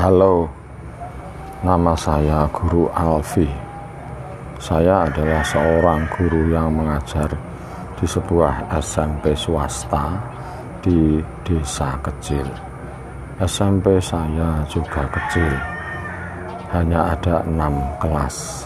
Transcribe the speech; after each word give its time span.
Halo, 0.00 0.48
nama 1.60 1.92
saya 1.92 2.48
Guru 2.48 2.88
Alfi. 2.88 3.44
Saya 4.56 5.04
adalah 5.04 5.44
seorang 5.44 6.08
guru 6.16 6.48
yang 6.48 6.72
mengajar 6.72 7.28
di 8.00 8.08
sebuah 8.08 8.72
SMP 8.80 9.36
swasta 9.36 10.16
di 10.80 11.20
desa 11.44 12.00
kecil. 12.00 12.48
SMP 13.44 14.00
saya 14.00 14.64
juga 14.72 15.04
kecil, 15.04 15.52
hanya 16.72 17.12
ada 17.12 17.44
enam 17.44 17.84
kelas. 18.00 18.64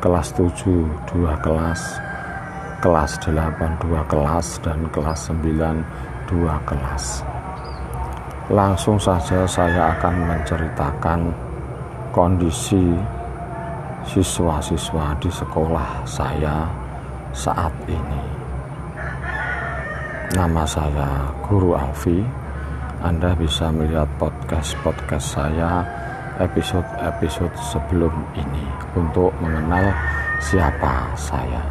Kelas 0.00 0.32
7 0.40 0.88
dua 1.12 1.36
kelas, 1.44 2.00
kelas 2.80 3.12
8 3.28 3.76
dua 3.84 4.00
kelas, 4.08 4.56
dan 4.64 4.88
kelas 4.88 5.20
9 5.28 5.84
dua 6.32 6.56
kelas. 6.64 7.35
Langsung 8.46 8.94
saja 8.94 9.42
saya 9.42 9.90
akan 9.98 10.22
menceritakan 10.22 11.34
kondisi 12.14 12.94
siswa-siswa 14.06 15.18
di 15.18 15.26
sekolah 15.26 16.06
saya 16.06 16.70
saat 17.34 17.74
ini. 17.90 18.22
Nama 20.30 20.62
saya 20.62 21.26
Guru 21.42 21.74
Alfi. 21.74 22.22
Anda 23.02 23.34
bisa 23.34 23.66
melihat 23.74 24.06
podcast-podcast 24.14 25.26
saya 25.26 25.82
episode-episode 26.38 27.54
sebelum 27.58 28.14
ini 28.38 28.62
untuk 28.94 29.34
mengenal 29.42 29.90
siapa 30.38 31.10
saya. 31.18 31.66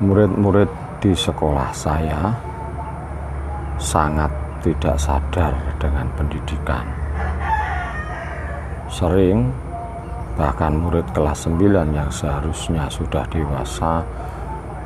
Murid-murid 0.00 0.72
di 1.04 1.12
sekolah 1.12 1.68
saya 1.76 2.32
sangat 3.76 4.39
tidak 4.60 4.96
sadar 5.00 5.52
dengan 5.80 6.06
pendidikan. 6.16 6.84
Sering 8.92 9.48
bahkan 10.36 10.72
murid 10.76 11.04
kelas 11.12 11.48
9 11.48 11.92
yang 11.92 12.10
seharusnya 12.12 12.88
sudah 12.88 13.24
dewasa 13.28 14.04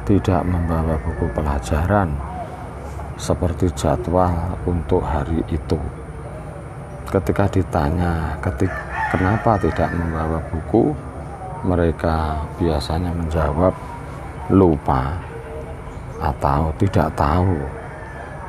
tidak 0.05 0.43
membawa 0.45 0.99
buku 1.01 1.27
pelajaran 1.33 2.13
seperti 3.17 3.71
jadwal 3.73 4.59
untuk 4.67 5.01
hari 5.01 5.41
itu. 5.49 5.79
Ketika 7.09 7.47
ditanya, 7.47 8.35
ketik, 8.43 8.71
kenapa 9.15 9.55
tidak 9.63 9.89
membawa 9.95 10.43
buku, 10.51 10.91
mereka 11.65 12.43
biasanya 12.59 13.15
menjawab 13.15 13.73
lupa 14.53 15.17
atau 16.21 16.75
tidak 16.77 17.09
tahu 17.17 17.84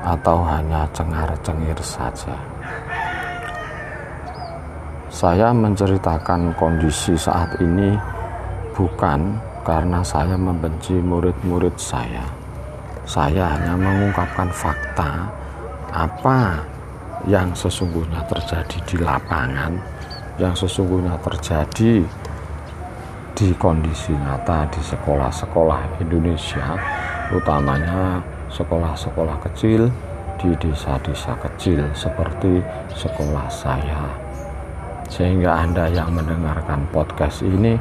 atau 0.06 0.46
hanya 0.46 0.86
cengar-cengir 0.94 1.76
saja. 1.82 2.38
Saya 5.10 5.50
menceritakan 5.50 6.54
kondisi 6.54 7.18
saat 7.18 7.58
ini 7.58 7.98
bukan 8.78 9.34
karena 9.66 10.06
saya 10.06 10.38
membenci 10.38 10.94
murid-murid 11.02 11.74
saya. 11.82 12.22
Saya 13.10 13.58
hanya 13.58 13.74
mengungkapkan 13.74 14.50
fakta 14.54 15.26
apa 15.90 16.62
yang 17.26 17.50
sesungguhnya 17.58 18.22
terjadi 18.30 18.78
di 18.86 18.98
lapangan, 19.02 19.74
yang 20.38 20.54
sesungguhnya 20.54 21.18
terjadi 21.24 22.06
di 23.36 23.50
kondisi 23.58 24.14
nyata 24.14 24.70
di 24.70 24.82
sekolah-sekolah 24.84 26.00
Indonesia, 26.04 26.78
utamanya 27.34 28.22
sekolah-sekolah 28.56 29.44
kecil 29.52 29.92
di 30.40 30.56
desa-desa 30.56 31.36
kecil 31.44 31.84
seperti 31.92 32.64
sekolah 32.96 33.52
saya 33.52 34.26
sehingga 35.12 35.54
Anda 35.62 35.92
yang 35.92 36.16
mendengarkan 36.16 36.90
podcast 36.90 37.46
ini 37.46 37.78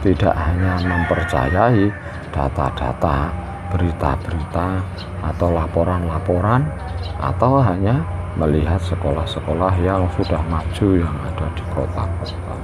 tidak 0.00 0.32
hanya 0.32 0.80
mempercayai 0.80 1.92
data-data, 2.32 3.28
berita-berita, 3.74 4.80
atau 5.20 5.48
laporan-laporan, 5.52 6.64
atau 7.20 7.60
hanya 7.60 8.00
melihat 8.38 8.80
sekolah-sekolah 8.80 9.76
yang 9.84 10.08
sudah 10.16 10.40
maju 10.48 10.88
yang 10.96 11.16
ada 11.26 11.46
di 11.52 11.64
kota-kota. 11.74 12.56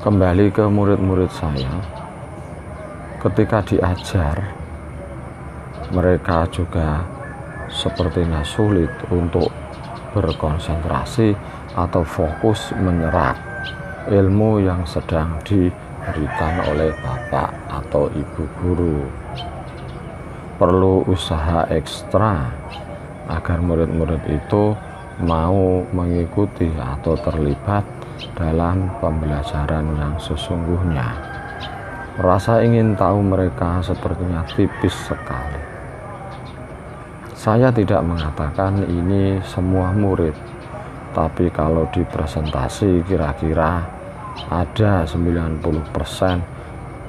Kembali 0.00 0.46
ke 0.54 0.64
murid-murid 0.64 1.32
saya, 1.34 1.74
ketika 3.18 3.60
diajar, 3.66 4.59
mereka 5.90 6.46
juga 6.50 7.02
sepertinya 7.70 8.42
sulit 8.42 8.90
untuk 9.10 9.50
berkonsentrasi 10.14 11.34
atau 11.78 12.02
fokus 12.02 12.74
menyerap 12.74 13.38
ilmu 14.10 14.58
yang 14.62 14.82
sedang 14.86 15.38
diberikan 15.46 16.66
oleh 16.66 16.90
bapak 16.98 17.50
atau 17.70 18.10
ibu 18.10 18.44
guru. 18.58 18.98
Perlu 20.58 21.06
usaha 21.08 21.64
ekstra 21.70 22.50
agar 23.30 23.58
murid-murid 23.62 24.20
itu 24.28 24.74
mau 25.22 25.84
mengikuti 25.94 26.68
atau 26.74 27.14
terlibat 27.16 27.86
dalam 28.36 28.90
pembelajaran 29.00 29.86
yang 29.96 30.14
sesungguhnya. 30.20 31.06
Rasa 32.20 32.60
ingin 32.60 32.98
tahu 32.98 33.24
mereka 33.24 33.80
sepertinya 33.80 34.44
tipis 34.52 34.92
sekali. 34.92 35.69
Saya 37.40 37.72
tidak 37.72 38.04
mengatakan 38.04 38.84
ini 38.84 39.40
semua 39.48 39.96
murid, 39.96 40.36
tapi 41.16 41.48
kalau 41.48 41.88
di 41.88 42.04
presentasi 42.04 43.00
kira-kira 43.08 43.80
ada 44.52 45.08
90% 45.08 45.64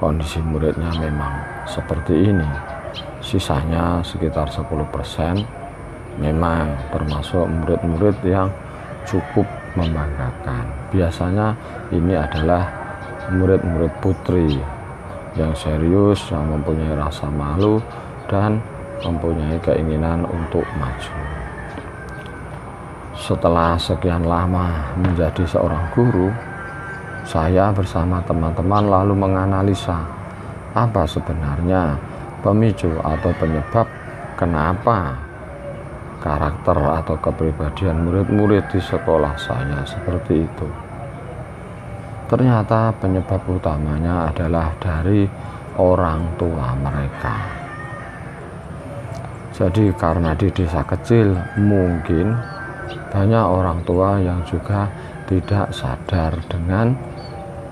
kondisi 0.00 0.40
muridnya 0.40 0.88
memang 0.96 1.36
seperti 1.68 2.32
ini. 2.32 2.48
Sisanya 3.20 4.00
sekitar 4.00 4.48
10% 4.48 4.72
memang 6.16 6.80
termasuk 6.88 7.44
murid-murid 7.52 8.16
yang 8.24 8.48
cukup 9.04 9.44
membanggakan. 9.76 10.64
Biasanya 10.96 11.52
ini 11.92 12.16
adalah 12.16 12.72
murid-murid 13.28 13.92
putri 14.00 14.56
yang 15.36 15.52
serius 15.52 16.24
yang 16.32 16.48
mempunyai 16.56 16.96
rasa 16.96 17.28
malu 17.28 17.84
dan 18.32 18.71
mempunyai 19.02 19.58
keinginan 19.60 20.24
untuk 20.30 20.64
maju 20.78 21.42
setelah 23.22 23.78
sekian 23.78 24.26
lama 24.26 24.98
menjadi 24.98 25.46
seorang 25.46 25.94
guru, 25.94 26.26
saya 27.22 27.70
bersama 27.70 28.18
teman-teman 28.26 28.90
lalu 28.90 29.14
menganalisa 29.14 30.02
apa 30.74 31.06
sebenarnya 31.06 31.94
pemicu 32.42 32.90
atau 32.98 33.30
penyebab 33.38 33.86
kenapa 34.34 35.14
karakter 36.18 36.74
atau 36.74 37.14
kepribadian 37.22 38.02
murid-murid 38.02 38.66
di 38.74 38.82
sekolah 38.82 39.38
saya 39.38 39.86
seperti 39.86 40.42
itu. 40.42 40.68
Ternyata 42.26 42.90
penyebab 42.98 43.38
utamanya 43.46 44.34
adalah 44.34 44.74
dari 44.82 45.30
orang 45.78 46.34
tua 46.34 46.74
mereka. 46.74 47.61
Jadi 49.62 49.94
karena 49.94 50.34
di 50.34 50.50
desa 50.50 50.82
kecil 50.82 51.38
mungkin 51.54 52.34
banyak 53.14 53.46
orang 53.46 53.78
tua 53.86 54.18
yang 54.18 54.42
juga 54.42 54.90
tidak 55.30 55.70
sadar 55.70 56.34
dengan 56.50 56.90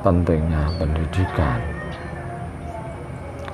pentingnya 0.06 0.70
pendidikan. 0.78 1.58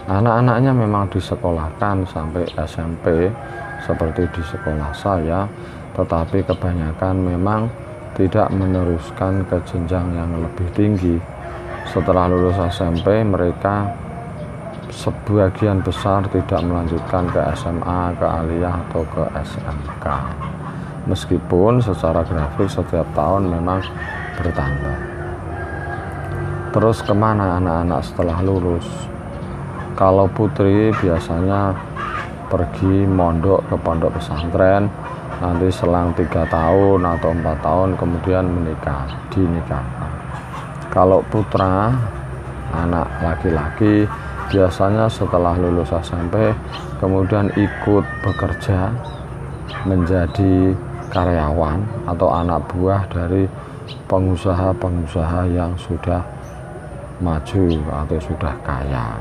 Anak-anaknya 0.05 0.69
memang 0.77 1.09
disekolahkan 1.09 2.05
sampai 2.05 2.45
SMP 2.69 3.33
seperti 3.81 4.29
di 4.29 4.43
sekolah 4.45 4.93
saya, 4.93 5.49
tetapi 5.97 6.45
kebanyakan 6.45 7.17
memang 7.17 7.73
tidak 8.21 8.53
meneruskan 8.53 9.49
ke 9.49 9.57
jenjang 9.65 10.13
yang 10.13 10.29
lebih 10.45 10.69
tinggi. 10.77 11.17
Setelah 11.89 12.29
lulus 12.29 12.61
SMP, 12.69 13.25
mereka 13.25 13.97
sebagian 14.97 15.85
besar 15.85 16.25
tidak 16.33 16.65
melanjutkan 16.65 17.29
ke 17.29 17.41
SMA, 17.53 18.17
ke 18.17 18.25
aliyah 18.25 18.81
atau 18.89 19.05
ke 19.05 19.23
SMK 19.45 20.07
meskipun 21.07 21.79
secara 21.79 22.25
grafik 22.27 22.67
setiap 22.67 23.07
tahun 23.15 23.47
memang 23.53 23.85
bertambah. 24.41 24.99
Terus 26.75 26.99
ke 27.01 27.15
mana 27.17 27.57
anak-anak 27.57 28.01
setelah 28.05 28.39
lulus? 28.45 28.85
Kalau 29.97 30.29
putri 30.29 30.93
biasanya 30.93 31.73
pergi 32.53 33.09
mondok 33.09 33.65
ke 33.65 33.77
pondok 33.81 34.13
pesantren 34.21 34.93
nanti 35.41 35.69
selang 35.73 36.13
tiga 36.13 36.45
tahun 36.49 37.01
atau 37.17 37.33
empat 37.33 37.57
tahun 37.65 37.97
kemudian 37.97 38.45
menikah 38.45 39.09
dinikahkan. 39.33 40.11
Kalau 40.93 41.25
putra 41.33 41.97
anak 42.77 43.09
laki-laki 43.25 44.05
biasanya 44.47 45.11
setelah 45.11 45.59
lulus 45.59 45.91
SMP 45.91 46.55
kemudian 47.03 47.51
ikut 47.55 48.05
bekerja 48.23 48.95
menjadi 49.87 50.75
karyawan 51.11 51.83
atau 52.07 52.29
anak 52.31 52.63
buah 52.71 53.03
dari 53.11 53.47
pengusaha-pengusaha 54.11 55.51
yang 55.51 55.75
sudah 55.79 56.23
maju 57.23 57.67
atau 58.05 58.19
sudah 58.21 58.55
kaya. 58.63 59.17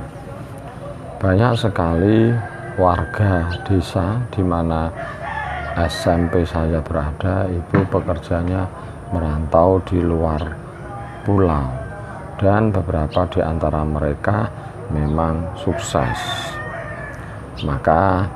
Banyak 1.22 1.54
sekali 1.57 2.33
warga 2.75 3.56
desa 3.63 4.19
di 4.33 4.44
mana 4.44 4.92
SMP 5.80 6.44
saya 6.44 6.83
berada 6.83 7.48
itu 7.48 7.80
pekerjanya 7.88 8.68
merantau 9.16 9.80
di 9.88 10.00
luar 10.04 10.44
pulau 11.24 11.68
dan 12.36 12.72
beberapa 12.72 13.24
di 13.31 13.39
antara 13.39 13.81
mereka 13.88 14.51
memang 14.91 15.41
sukses. 15.57 16.19
Maka 17.63 18.27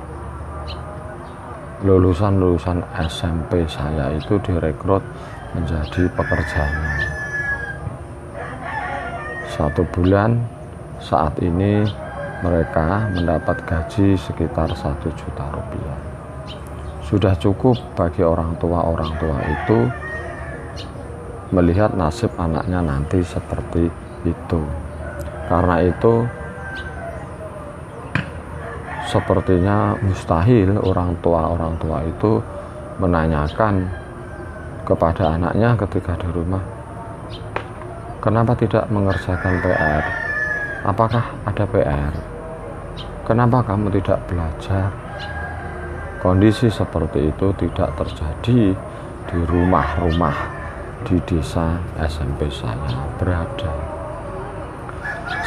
lulusan-lulusan 1.84 2.84
SMP 3.08 3.64
saya 3.68 4.12
itu 4.16 4.40
direkrut 4.44 5.04
menjadi 5.56 6.08
pekerjanya. 6.14 6.96
Satu 9.50 9.84
bulan 9.92 10.40
saat 11.00 11.36
ini 11.44 11.84
mereka 12.40 13.12
mendapat 13.12 13.60
gaji 13.68 14.16
sekitar 14.16 14.72
satu 14.72 15.12
juta 15.12 15.46
rupiah. 15.52 16.00
Sudah 17.04 17.34
cukup 17.36 17.76
bagi 17.98 18.24
orang 18.24 18.56
tua-orang 18.62 19.12
tua 19.20 19.40
itu 19.44 19.80
melihat 21.50 21.98
nasib 21.98 22.30
anaknya 22.38 22.86
nanti 22.86 23.20
seperti 23.26 23.90
itu. 24.24 24.62
Karena 25.50 25.82
itu 25.82 26.30
sepertinya 29.10 29.98
mustahil 30.06 30.78
orang 30.78 31.18
tua 31.26 31.50
orang 31.50 31.74
tua 31.82 32.06
itu 32.06 32.38
menanyakan 33.02 33.90
kepada 34.86 35.34
anaknya 35.34 35.74
ketika 35.74 36.14
di 36.22 36.30
rumah 36.30 36.62
kenapa 38.22 38.54
tidak 38.54 38.86
mengerjakan 38.94 39.58
PR 39.66 40.04
apakah 40.86 41.26
ada 41.50 41.66
PR 41.66 42.14
kenapa 43.30 43.62
kamu 43.62 43.94
tidak 44.02 44.18
belajar? 44.26 44.90
Kondisi 46.20 46.68
seperti 46.68 47.30
itu 47.30 47.48
tidak 47.62 47.94
terjadi 47.96 48.74
di 49.30 49.40
rumah-rumah 49.46 50.36
di 51.06 51.16
desa 51.24 51.78
SMP 51.96 52.50
saya 52.52 53.08
berada. 53.22 53.72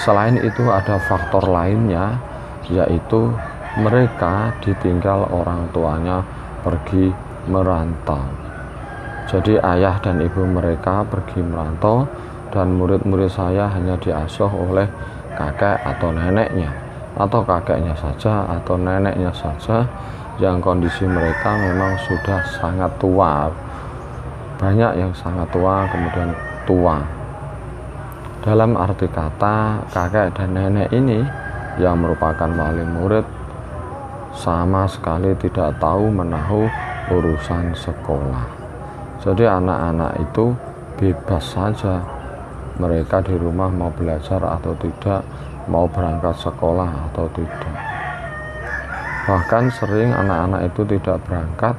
Selain 0.00 0.38
itu 0.38 0.64
ada 0.70 0.96
faktor 1.10 1.44
lainnya 1.50 2.16
yaitu 2.70 3.34
mereka 3.80 4.52
ditinggal 4.60 5.32
orang 5.32 5.72
tuanya 5.72 6.20
pergi 6.60 7.08
merantau. 7.48 8.20
Jadi 9.32 9.56
ayah 9.56 9.96
dan 10.04 10.20
ibu 10.20 10.44
mereka 10.44 11.08
pergi 11.08 11.40
merantau 11.40 12.04
dan 12.52 12.76
murid-murid 12.76 13.32
saya 13.32 13.72
hanya 13.72 13.96
diasuh 13.96 14.50
oleh 14.50 14.84
kakek 15.32 15.80
atau 15.88 16.12
neneknya 16.12 16.68
atau 17.16 17.40
kakeknya 17.40 17.96
saja 17.96 18.44
atau 18.60 18.76
neneknya 18.76 19.32
saja. 19.32 19.88
Yang 20.40 20.64
kondisi 20.64 21.04
mereka 21.04 21.56
memang 21.60 21.96
sudah 22.08 22.40
sangat 22.60 22.92
tua. 23.00 23.48
Banyak 24.60 24.92
yang 25.00 25.12
sangat 25.16 25.48
tua 25.52 25.88
kemudian 25.88 26.32
tua. 26.68 27.00
Dalam 28.42 28.74
arti 28.74 29.06
kata 29.06 29.86
kakek 29.92 30.34
dan 30.34 30.56
nenek 30.56 30.88
ini 30.92 31.24
yang 31.80 32.00
merupakan 32.00 32.48
wali 32.52 32.84
murid 32.84 33.24
sama 34.32 34.88
sekali 34.88 35.36
tidak 35.36 35.76
tahu 35.76 36.08
menahu 36.08 36.64
urusan 37.12 37.76
sekolah. 37.76 38.46
Jadi 39.20 39.44
anak-anak 39.46 40.18
itu 40.18 40.56
bebas 40.96 41.44
saja 41.52 42.02
mereka 42.80 43.20
di 43.20 43.36
rumah 43.36 43.68
mau 43.68 43.92
belajar 43.92 44.40
atau 44.40 44.72
tidak, 44.80 45.20
mau 45.68 45.84
berangkat 45.86 46.34
sekolah 46.40 47.12
atau 47.12 47.28
tidak. 47.36 47.76
Bahkan 49.28 49.64
sering 49.70 50.10
anak-anak 50.10 50.72
itu 50.72 50.82
tidak 50.98 51.22
berangkat 51.28 51.76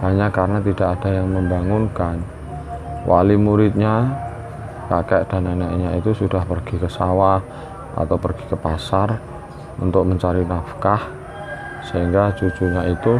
hanya 0.00 0.30
karena 0.30 0.62
tidak 0.62 0.96
ada 0.96 1.20
yang 1.20 1.28
membangunkan. 1.28 2.22
Wali 3.04 3.36
muridnya, 3.36 4.08
kakek 4.88 5.28
dan 5.28 5.50
neneknya 5.50 5.98
itu 5.98 6.14
sudah 6.16 6.46
pergi 6.46 6.80
ke 6.80 6.88
sawah 6.88 7.42
atau 7.98 8.16
pergi 8.16 8.46
ke 8.46 8.56
pasar 8.56 9.18
untuk 9.82 10.06
mencari 10.06 10.46
nafkah 10.46 11.17
sehingga 11.88 12.30
cucunya 12.36 12.92
itu 12.92 13.16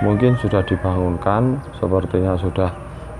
mungkin 0.00 0.36
sudah 0.40 0.64
dibangunkan 0.64 1.60
sepertinya 1.76 2.36
sudah 2.36 2.72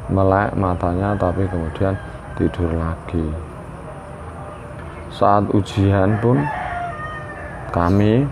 melek 0.09 0.53
matanya 0.57 1.13
tapi 1.17 1.45
kemudian 1.49 1.97
tidur 2.37 2.69
lagi. 2.77 3.27
Saat 5.13 5.49
ujian 5.53 6.21
pun 6.21 6.41
kami 7.73 8.29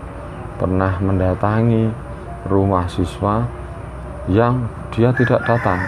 pernah 0.61 0.97
mendatangi 1.01 1.89
rumah 2.49 2.85
siswa 2.85 3.45
yang 4.29 4.65
dia 4.93 5.09
tidak 5.13 5.41
datang. 5.45 5.81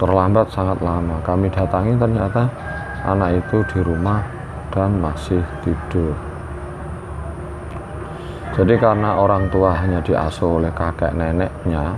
Terlambat 0.00 0.48
sangat 0.48 0.80
lama. 0.80 1.20
Kami 1.24 1.52
datangi 1.52 1.96
ternyata 1.96 2.48
anak 3.04 3.40
itu 3.40 3.64
di 3.72 3.78
rumah 3.84 4.24
dan 4.72 4.96
masih 5.00 5.44
tidur 5.64 6.29
jadi 8.50 8.74
karena 8.82 9.14
orang 9.14 9.46
tua 9.46 9.78
hanya 9.78 10.02
diasuh 10.02 10.58
oleh 10.58 10.74
kakek 10.74 11.14
neneknya 11.14 11.94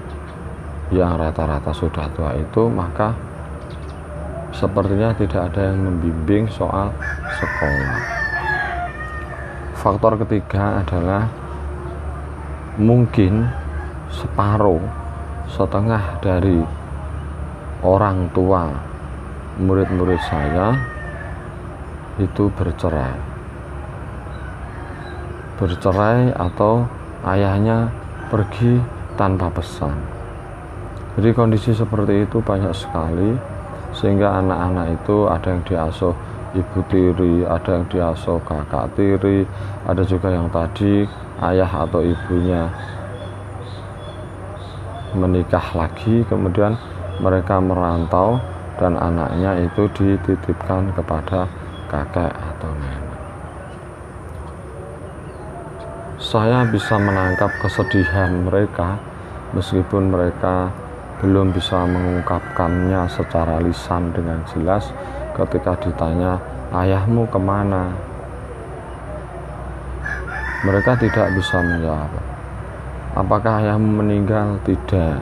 yang 0.92 1.16
rata-rata 1.16 1.72
sudah 1.72 2.04
tua 2.12 2.36
itu, 2.36 2.68
maka 2.68 3.16
sepertinya 4.52 5.16
tidak 5.16 5.48
ada 5.48 5.72
yang 5.72 5.80
membimbing 5.80 6.44
soal 6.52 6.92
sekolah. 7.40 7.96
Faktor 9.80 10.20
ketiga 10.20 10.84
adalah 10.84 11.24
mungkin 12.76 13.48
separuh, 14.12 14.84
setengah 15.48 16.20
dari 16.20 16.60
orang 17.80 18.28
tua 18.36 18.68
murid-murid 19.56 20.20
saya 20.20 20.76
itu 22.20 22.52
bercerai 22.52 23.31
bercerai 25.62 26.34
atau 26.34 26.82
ayahnya 27.22 27.86
pergi 28.26 28.82
tanpa 29.14 29.46
pesan. 29.54 29.94
Jadi 31.14 31.30
kondisi 31.30 31.70
seperti 31.70 32.26
itu 32.26 32.42
banyak 32.42 32.74
sekali 32.74 33.38
sehingga 33.94 34.42
anak-anak 34.42 34.98
itu 34.98 35.30
ada 35.30 35.54
yang 35.54 35.62
diasuh 35.62 36.14
ibu 36.58 36.80
tiri, 36.90 37.46
ada 37.46 37.78
yang 37.78 37.86
diasuh 37.86 38.42
kakak 38.42 38.90
tiri, 38.98 39.46
ada 39.86 40.02
juga 40.02 40.34
yang 40.34 40.50
tadi 40.50 41.06
ayah 41.46 41.70
atau 41.86 42.02
ibunya 42.02 42.66
menikah 45.12 45.76
lagi 45.76 46.24
kemudian 46.26 46.74
mereka 47.20 47.60
merantau 47.60 48.40
dan 48.80 48.96
anaknya 48.96 49.60
itu 49.60 49.84
dititipkan 49.92 50.90
kepada 50.96 51.44
kakek 51.92 52.32
atau 52.32 52.72
nenek. 52.80 53.01
Saya 56.32 56.64
bisa 56.64 56.96
menangkap 56.96 57.52
kesedihan 57.60 58.32
mereka 58.32 58.96
meskipun 59.52 60.08
mereka 60.08 60.72
belum 61.20 61.52
bisa 61.52 61.84
mengungkapkannya 61.84 63.04
secara 63.12 63.60
lisan 63.60 64.16
dengan 64.16 64.40
jelas 64.48 64.96
ketika 65.36 65.76
ditanya 65.84 66.40
ayahmu 66.72 67.28
ke 67.28 67.36
mana? 67.36 67.92
Mereka 70.64 71.04
tidak 71.04 71.36
bisa 71.36 71.60
menjawab 71.60 72.08
apakah 73.12 73.60
ayahmu 73.60 74.00
meninggal? 74.00 74.56
Tidak. 74.64 75.20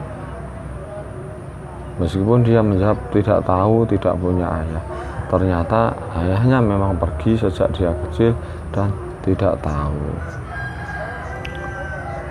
Meskipun 1.99 2.39
dia 2.47 2.63
menjawab 2.63 3.11
tidak 3.11 3.43
tahu 3.43 3.83
tidak 3.83 4.15
punya 4.15 4.47
ayah. 4.63 4.83
Ternyata 5.27 5.91
ayahnya 6.23 6.63
memang 6.63 6.95
pergi 6.95 7.35
sejak 7.35 7.67
dia 7.75 7.91
kecil 8.07 8.31
dan 8.71 8.95
tidak 9.27 9.59
tahu 9.59 10.39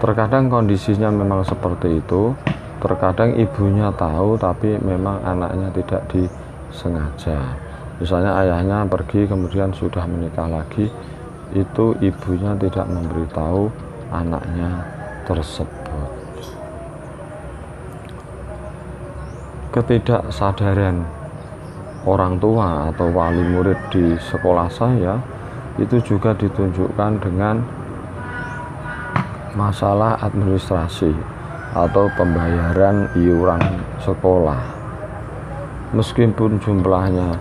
terkadang 0.01 0.49
kondisinya 0.49 1.13
memang 1.13 1.45
seperti 1.45 2.01
itu. 2.01 2.33
Terkadang 2.81 3.37
ibunya 3.37 3.93
tahu 3.93 4.41
tapi 4.41 4.81
memang 4.81 5.21
anaknya 5.21 5.69
tidak 5.77 6.01
disengaja. 6.09 7.37
Misalnya 8.01 8.41
ayahnya 8.41 8.89
pergi 8.89 9.29
kemudian 9.29 9.69
sudah 9.77 10.09
menikah 10.09 10.49
lagi 10.49 10.89
itu 11.53 11.87
ibunya 12.01 12.57
tidak 12.57 12.89
memberitahu 12.89 13.69
anaknya 14.09 14.81
tersebut. 15.29 16.09
Ketidaksadaran 19.77 21.05
orang 22.09 22.41
tua 22.41 22.89
atau 22.89 23.13
wali 23.13 23.45
murid 23.45 23.77
di 23.93 24.17
sekolah 24.17 24.73
saya 24.73 25.21
itu 25.77 26.01
juga 26.01 26.33
ditunjukkan 26.33 27.13
dengan 27.21 27.61
masalah 29.55 30.19
administrasi 30.23 31.11
atau 31.75 32.11
pembayaran 32.19 33.11
iuran 33.15 33.63
sekolah. 34.03 34.59
Meskipun 35.95 36.59
jumlahnya 36.63 37.39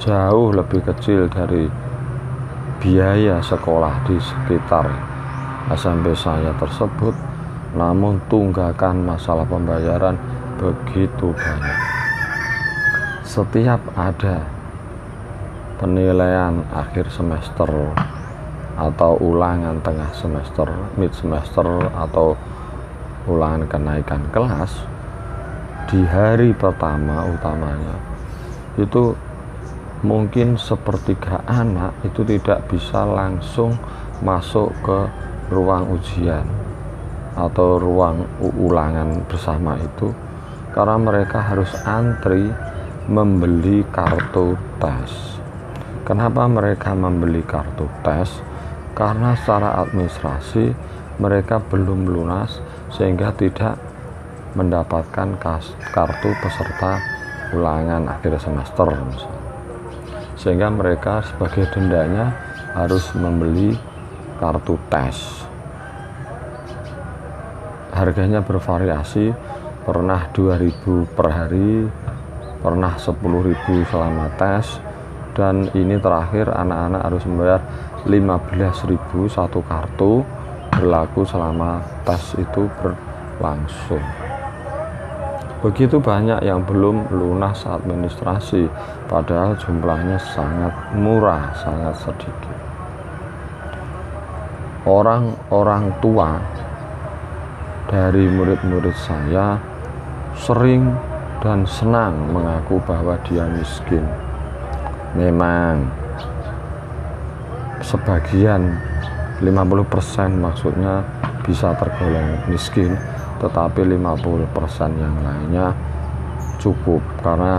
jauh 0.00 0.52
lebih 0.52 0.80
kecil 0.84 1.28
dari 1.28 1.68
biaya 2.80 3.38
sekolah 3.44 4.04
di 4.08 4.16
sekitar 4.18 4.88
SMP 5.70 6.16
saya 6.16 6.50
tersebut 6.58 7.14
namun 7.72 8.20
tunggakan 8.28 9.06
masalah 9.06 9.48
pembayaran 9.48 10.16
begitu 10.60 11.32
banyak. 11.32 11.78
Setiap 13.24 13.80
ada 13.96 14.44
penilaian 15.80 16.60
akhir 16.68 17.08
semester 17.08 17.70
atau 18.76 19.20
ulangan 19.20 19.78
tengah 19.84 20.08
semester, 20.16 20.68
mid 20.96 21.12
semester 21.12 21.66
atau 21.92 22.34
ulangan 23.28 23.68
kenaikan 23.68 24.22
kelas 24.32 24.82
di 25.86 26.02
hari 26.08 26.56
pertama 26.56 27.28
utamanya 27.28 28.00
itu 28.80 29.14
mungkin 30.02 30.56
sepertiga 30.58 31.44
anak 31.46 31.94
itu 32.02 32.24
tidak 32.24 32.66
bisa 32.66 33.04
langsung 33.06 33.76
masuk 34.24 34.72
ke 34.82 34.98
ruang 35.52 35.92
ujian 35.94 36.48
atau 37.36 37.78
ruang 37.78 38.26
ulangan 38.40 39.22
bersama 39.28 39.78
itu 39.78 40.10
karena 40.72 40.96
mereka 40.96 41.38
harus 41.44 41.70
antri 41.84 42.48
membeli 43.06 43.84
kartu 43.92 44.56
tes 44.80 45.32
Kenapa 46.02 46.50
mereka 46.50 46.98
membeli 46.98 47.46
kartu 47.46 47.86
tes? 48.02 48.26
Karena 48.92 49.32
secara 49.36 49.80
administrasi 49.80 50.72
mereka 51.16 51.60
belum 51.60 52.08
lunas 52.08 52.60
sehingga 52.92 53.32
tidak 53.32 53.80
mendapatkan 54.52 55.40
kartu 55.92 56.30
peserta 56.40 57.00
ulangan 57.56 58.08
akhir 58.08 58.36
semester 58.40 58.88
Sehingga 60.36 60.68
mereka 60.68 61.24
sebagai 61.24 61.68
dendanya 61.72 62.32
harus 62.76 63.12
membeli 63.16 63.76
kartu 64.40 64.76
tes. 64.88 65.44
Harganya 67.92 68.40
bervariasi, 68.40 69.30
pernah 69.84 70.32
2000 70.32 71.12
per 71.12 71.28
hari, 71.28 71.86
pernah 72.64 72.96
10.000 72.96 73.92
selama 73.92 74.26
tes, 74.40 74.80
dan 75.36 75.68
ini 75.76 76.00
terakhir 76.00 76.48
anak-anak 76.50 77.02
harus 77.04 77.22
membayar 77.28 77.60
15.000 78.04 78.98
satu 79.30 79.60
kartu 79.66 80.26
berlaku 80.72 81.22
selama 81.22 81.84
tes 82.02 82.34
itu 82.40 82.66
berlangsung. 82.80 84.02
Begitu 85.62 86.02
banyak 86.02 86.42
yang 86.42 86.66
belum 86.66 87.14
lunas 87.14 87.62
administrasi 87.62 88.66
padahal 89.06 89.54
jumlahnya 89.54 90.18
sangat 90.18 90.74
murah 90.98 91.54
sangat 91.54 91.94
sedikit. 92.02 92.58
Orang-orang 94.82 95.94
tua 96.02 96.42
dari 97.86 98.26
murid-murid 98.26 98.96
saya 98.98 99.54
sering 100.34 100.90
dan 101.38 101.62
senang 101.62 102.34
mengaku 102.34 102.82
bahwa 102.82 103.14
dia 103.22 103.46
miskin. 103.46 104.02
Memang 105.14 106.01
sebagian 107.82 108.78
50% 109.42 110.38
maksudnya 110.38 111.02
bisa 111.42 111.74
tergolong 111.74 112.46
miskin 112.46 112.94
tetapi 113.42 113.82
50% 113.82 115.02
yang 115.02 115.16
lainnya 115.26 115.74
cukup 116.62 117.02
karena 117.20 117.58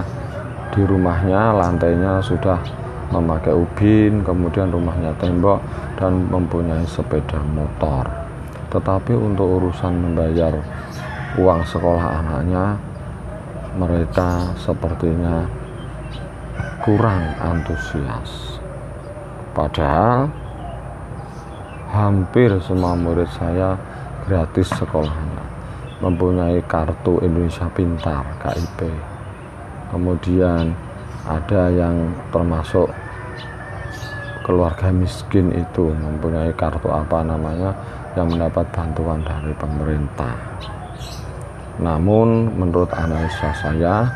di 0.71 0.81
rumahnya 0.81 1.53
lantainya 1.53 2.23
sudah 2.23 2.57
memakai 3.11 3.53
ubin 3.53 4.23
kemudian 4.23 4.71
rumahnya 4.71 5.11
tembok 5.19 5.59
dan 5.99 6.23
mempunyai 6.31 6.87
sepeda 6.87 7.43
motor 7.53 8.07
tetapi 8.71 9.13
untuk 9.13 9.61
urusan 9.61 9.93
membayar 9.93 10.55
uang 11.37 11.61
sekolah 11.67 12.23
anaknya 12.23 12.79
mereka 13.73 14.53
sepertinya 14.61 15.49
kurang 16.85 17.25
antusias. 17.41 18.52
Padahal 19.53 20.29
hampir 21.93 22.49
semua 22.65 22.97
murid 22.97 23.29
saya 23.37 23.77
gratis 24.25 24.65
sekolahnya, 24.73 25.45
mempunyai 26.01 26.57
kartu 26.65 27.21
Indonesia 27.21 27.69
Pintar 27.69 28.25
KIP. 28.41 28.89
Kemudian 29.93 30.73
ada 31.29 31.69
yang 31.69 32.17
termasuk 32.33 32.89
keluarga 34.41 34.89
miskin 34.89 35.53
itu 35.53 35.93
mempunyai 35.93 36.49
kartu 36.57 36.89
apa 36.89 37.21
namanya 37.21 37.71
yang 38.17 38.27
mendapat 38.33 38.65
bantuan 38.73 39.21
dari 39.21 39.53
pemerintah. 39.53 40.33
Namun 41.77 42.57
menurut 42.57 42.89
analisa 42.89 43.53
saya 43.53 44.09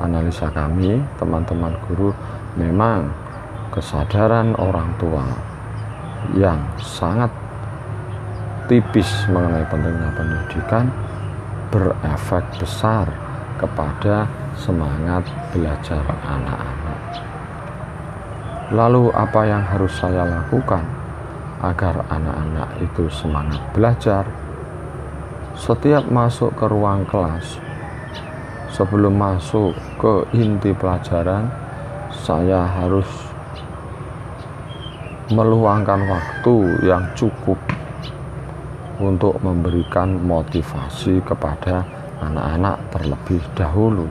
analisa 0.00 0.48
kami, 0.50 0.98
teman-teman 1.20 1.76
guru, 1.86 2.10
memang 2.56 3.12
kesadaran 3.70 4.58
orang 4.58 4.90
tua 4.98 5.24
yang 6.34 6.58
sangat 6.78 7.30
tipis 8.66 9.08
mengenai 9.30 9.66
pentingnya 9.66 10.10
pendidikan 10.14 10.86
berefek 11.70 12.44
besar 12.58 13.06
kepada 13.58 14.26
semangat 14.58 15.22
belajar 15.54 16.02
anak-anak. 16.26 17.00
Lalu 18.70 19.10
apa 19.14 19.40
yang 19.46 19.62
harus 19.66 19.90
saya 19.98 20.22
lakukan 20.26 20.86
agar 21.62 22.06
anak-anak 22.10 22.70
itu 22.82 23.10
semangat 23.10 23.62
belajar? 23.74 24.24
Setiap 25.58 26.06
masuk 26.06 26.54
ke 26.54 26.70
ruang 26.70 27.02
kelas, 27.10 27.58
sebelum 28.70 29.18
masuk 29.18 29.74
ke 29.98 30.24
inti 30.34 30.70
pelajaran 30.72 31.50
saya 32.14 32.64
harus 32.64 33.29
meluangkan 35.30 36.10
waktu 36.10 36.54
yang 36.82 37.06
cukup 37.14 37.56
untuk 38.98 39.38
memberikan 39.40 40.18
motivasi 40.20 41.22
kepada 41.22 41.86
anak-anak 42.18 42.76
terlebih 42.90 43.42
dahulu. 43.54 44.10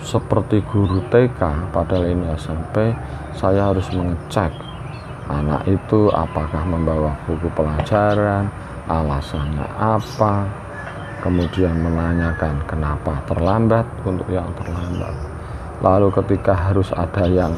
Seperti 0.00 0.62
guru 0.62 1.02
TK 1.10 1.74
pada 1.74 1.98
ini 2.06 2.32
SMP 2.38 2.94
saya 3.34 3.74
harus 3.74 3.90
mengecek 3.92 4.54
anak 5.28 5.68
itu 5.68 6.08
apakah 6.08 6.64
membawa 6.64 7.12
buku 7.28 7.52
pelajaran 7.52 8.48
alasannya 8.88 9.66
apa 9.76 10.48
kemudian 11.20 11.76
menanyakan 11.76 12.64
kenapa 12.64 13.20
terlambat 13.28 13.84
untuk 14.06 14.24
yang 14.32 14.48
terlambat. 14.56 15.12
Lalu 15.84 16.08
ketika 16.14 16.56
harus 16.56 16.88
ada 16.96 17.28
yang 17.28 17.52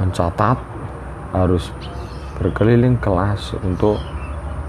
mencatat 0.00 0.58
harus 1.32 1.72
berkeliling 2.36 3.00
kelas 3.00 3.56
untuk 3.64 3.96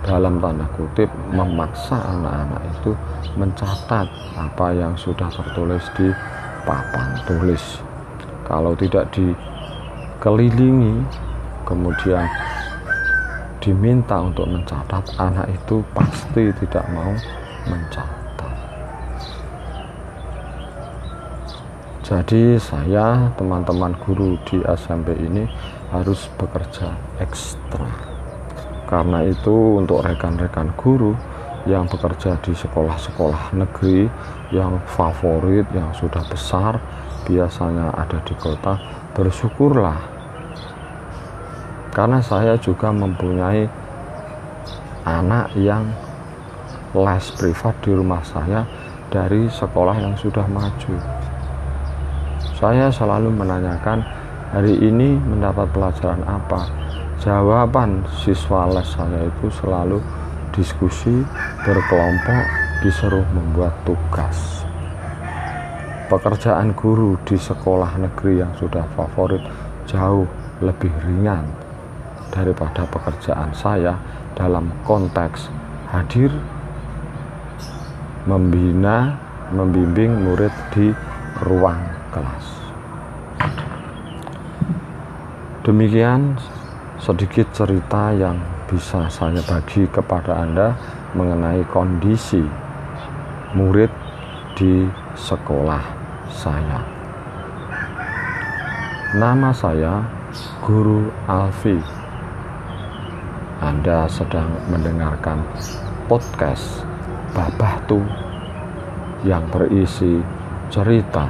dalam 0.07 0.39
tanda 0.39 0.63
kutip 0.79 1.11
memaksa 1.35 1.99
anak-anak 1.99 2.63
itu 2.79 2.91
mencatat 3.35 4.07
apa 4.39 4.67
yang 4.71 4.95
sudah 4.95 5.27
tertulis 5.27 5.83
di 5.99 6.07
papan 6.63 7.19
tulis. 7.27 7.83
Kalau 8.47 8.71
tidak 8.79 9.11
dikelilingi 9.11 11.03
kemudian 11.67 12.23
diminta 13.59 14.23
untuk 14.23 14.47
mencatat 14.47 15.03
anak 15.19 15.51
itu 15.51 15.83
pasti 15.91 16.55
tidak 16.55 16.87
mau 16.95 17.11
mencatat 17.67 18.16
jadi 22.07 22.55
saya 22.55 23.35
teman-teman 23.35 23.91
guru 23.99 24.39
di 24.47 24.63
SMP 24.63 25.11
ini 25.19 25.43
harus 25.91 26.31
bekerja 26.39 26.95
ekstra. 27.19 27.91
Karena 28.87 29.27
itu 29.27 29.75
untuk 29.75 30.07
rekan-rekan 30.07 30.71
guru 30.79 31.11
yang 31.67 31.83
bekerja 31.83 32.39
di 32.39 32.55
sekolah-sekolah 32.55 33.51
negeri 33.59 34.07
yang 34.55 34.79
favorit 34.87 35.67
yang 35.75 35.91
sudah 35.91 36.23
besar 36.31 36.79
biasanya 37.27 37.91
ada 37.91 38.23
di 38.23 38.39
kota 38.39 38.79
bersyukurlah. 39.11 39.99
Karena 41.91 42.23
saya 42.23 42.55
juga 42.55 42.87
mempunyai 42.87 43.67
anak 45.03 45.51
yang 45.59 45.91
les 46.95 47.25
privat 47.35 47.75
di 47.83 47.91
rumah 47.91 48.23
saya 48.23 48.63
dari 49.11 49.51
sekolah 49.51 49.99
yang 49.99 50.15
sudah 50.15 50.47
maju 50.47 51.16
saya 52.57 52.89
selalu 52.89 53.29
menanyakan 53.31 54.01
hari 54.51 54.73
ini 54.81 55.15
mendapat 55.21 55.69
pelajaran 55.71 56.25
apa 56.25 56.65
jawaban 57.21 58.01
siswa 58.25 58.65
les 58.73 58.89
saya 58.89 59.29
itu 59.29 59.47
selalu 59.61 60.01
berdiskusi, 60.57 61.21
berkelompok, 61.61 62.43
disuruh 62.81 63.21
membuat 63.29 63.77
tugas. 63.85 64.65
Pekerjaan 66.09 66.73
guru 66.73 67.13
di 67.21 67.37
sekolah 67.37 67.93
negeri 68.01 68.41
yang 68.41 68.49
sudah 68.57 68.81
favorit 68.97 69.45
jauh 69.85 70.25
lebih 70.65 70.89
ringan 71.05 71.45
daripada 72.33 72.89
pekerjaan 72.89 73.53
saya 73.53 74.01
dalam 74.33 74.73
konteks 74.81 75.45
hadir 75.93 76.33
membina, 78.25 79.13
membimbing 79.53 80.25
murid 80.25 80.53
di 80.73 80.89
ruang. 81.45 81.96
Demikian 85.67 86.39
sedikit 86.95 87.51
cerita 87.51 88.15
yang 88.15 88.39
bisa 88.71 89.11
saya 89.11 89.43
bagi 89.43 89.83
kepada 89.91 90.43
Anda 90.43 90.75
mengenai 91.11 91.63
kondisi 91.67 92.39
murid 93.51 93.91
di 94.55 94.87
sekolah 95.15 95.83
saya. 96.31 96.79
Nama 99.15 99.51
saya 99.51 100.03
Guru 100.63 101.11
Alfi. 101.27 101.79
Anda 103.63 104.07
sedang 104.07 104.51
mendengarkan 104.71 105.43
podcast 106.07 106.83
Babah 107.35 107.75
Tu 107.91 107.99
yang 109.27 109.47
berisi 109.51 110.23
cerita 110.71 111.27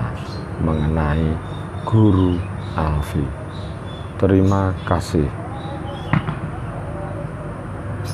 mengenai 0.61 1.37
Guru 1.85 2.35
Alfi. 2.75 3.23
Terima 4.17 4.73
kasih. 4.83 5.46